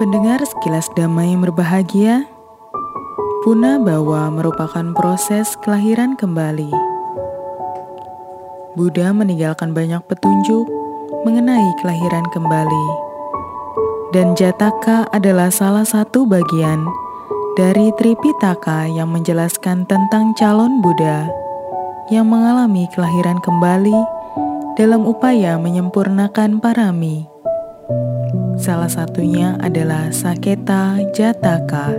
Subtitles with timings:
[0.00, 2.26] Pendengar sekilas damai berbahagia,
[3.44, 6.72] Puna Bawa merupakan proses kelahiran kembali.
[8.74, 10.64] Buddha meninggalkan banyak petunjuk
[11.28, 12.86] mengenai kelahiran kembali.
[14.16, 16.88] Dan Jataka adalah salah satu bagian
[17.54, 21.28] dari Tripitaka yang menjelaskan tentang calon Buddha
[22.08, 23.98] yang mengalami kelahiran kembali
[24.74, 27.33] dalam upaya menyempurnakan parami.
[28.64, 31.92] Salah satunya adalah Saketa Jataka.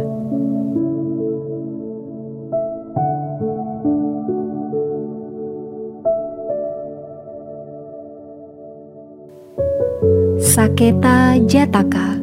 [10.42, 12.18] Saketa Jataka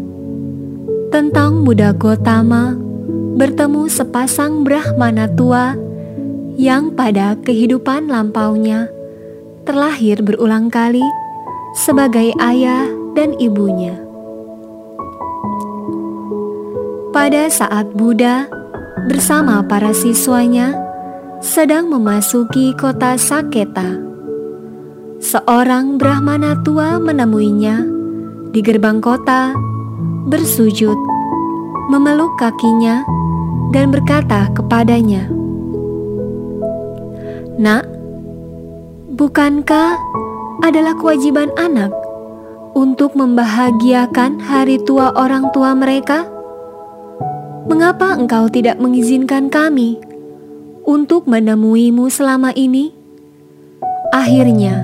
[1.14, 2.74] tentang Buddha Gotama
[3.38, 5.78] bertemu sepasang Brahmana tua
[6.58, 8.90] yang pada kehidupan lampaunya
[9.62, 11.06] terlahir berulang kali
[11.78, 14.11] sebagai ayah dan ibunya.
[17.22, 18.50] Pada saat Buddha
[19.06, 20.74] bersama para siswanya
[21.38, 23.94] sedang memasuki kota Saketa,
[25.22, 27.86] seorang Brahmana tua menemuinya
[28.50, 29.54] di gerbang kota,
[30.26, 30.98] bersujud,
[31.94, 33.06] memeluk kakinya,
[33.70, 35.30] dan berkata kepadanya,
[37.54, 37.86] "Nak,
[39.14, 39.94] bukankah
[40.66, 41.94] adalah kewajiban anak
[42.74, 46.31] untuk membahagiakan hari tua orang tua mereka?
[47.62, 49.94] Mengapa engkau tidak mengizinkan kami
[50.82, 52.90] untuk menemuimu selama ini?
[54.10, 54.82] Akhirnya,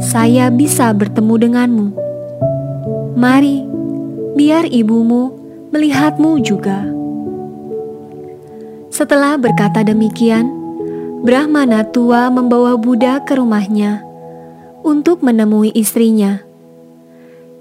[0.00, 1.86] saya bisa bertemu denganmu."
[3.14, 3.60] Mari,
[4.32, 5.36] biar ibumu
[5.68, 6.88] melihatmu juga.
[8.88, 10.48] Setelah berkata demikian,
[11.20, 14.00] Brahmana tua membawa Buddha ke rumahnya
[14.80, 16.40] untuk menemui istrinya.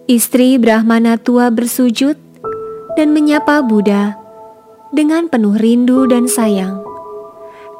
[0.07, 2.15] Istri Brahmana tua bersujud
[2.95, 4.22] dan menyapa Buddha
[4.93, 6.79] dengan penuh rindu dan sayang.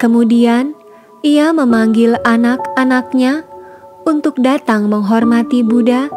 [0.01, 0.73] Kemudian,
[1.21, 3.47] ia memanggil anak-anaknya
[4.03, 6.11] untuk datang menghormati Buddha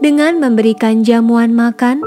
[0.00, 2.00] dengan memberikan jamuan makan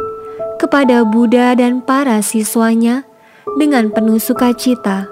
[0.58, 3.06] kepada Buddha dan para siswanya
[3.60, 5.06] dengan penuh sukacita.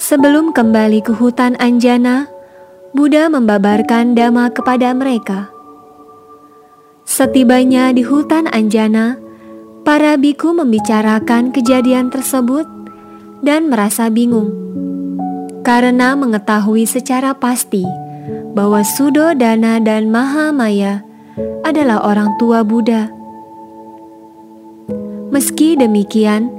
[0.00, 2.24] Sebelum kembali ke hutan Anjana,
[2.96, 5.52] Buddha membabarkan dhamma kepada mereka.
[7.04, 9.20] Setibanya di hutan Anjana,
[9.90, 12.62] para biku membicarakan kejadian tersebut
[13.42, 14.54] dan merasa bingung
[15.66, 17.82] karena mengetahui secara pasti
[18.54, 21.02] bahwa Sudodana dan Mahamaya
[21.66, 23.10] adalah orang tua Buddha.
[25.34, 26.54] Meski demikian,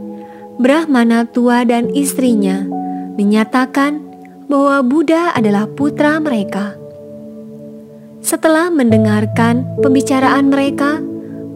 [0.59, 2.67] Brahmana tua dan istrinya
[3.15, 4.11] menyatakan
[4.51, 6.75] bahwa Buddha adalah putra mereka.
[8.19, 10.99] Setelah mendengarkan pembicaraan mereka,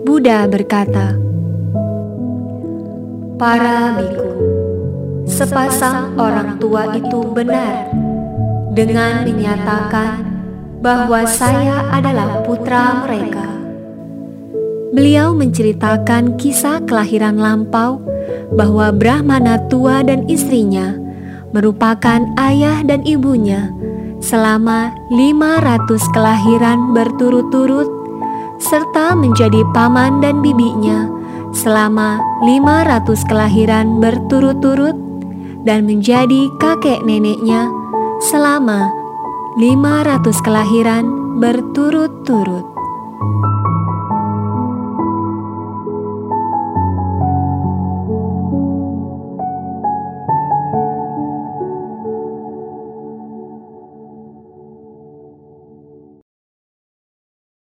[0.07, 1.24] Buddha berkata,
[3.35, 4.31] "Para biku,
[5.27, 7.91] sepasang orang tua itu benar
[8.71, 10.23] dengan menyatakan
[10.79, 13.47] bahwa saya adalah putra mereka.
[14.95, 17.99] Beliau menceritakan kisah kelahiran lampau
[18.55, 20.95] bahwa Brahmana tua dan istrinya
[21.51, 23.71] merupakan ayah dan ibunya
[24.23, 27.87] selama 500 kelahiran berturut-turut
[28.59, 31.14] serta menjadi paman dan bibinya
[31.55, 34.99] selama 500 kelahiran berturut-turut
[35.63, 37.71] dan menjadi kakek neneknya
[38.19, 38.91] selama
[39.55, 41.07] 500 kelahiran
[41.39, 42.74] berturut-turut.